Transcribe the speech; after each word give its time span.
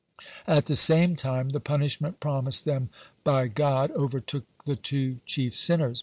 (135) 0.45 0.57
At 0.57 0.65
the 0.65 0.75
same 0.75 1.15
time 1.15 1.49
the 1.49 1.59
punishment 1.59 2.19
promised 2.19 2.65
them 2.65 2.89
by 3.23 3.47
God 3.47 3.91
overtook 3.91 4.45
the 4.65 4.75
two 4.75 5.19
chief 5.27 5.53
sinners. 5.53 5.99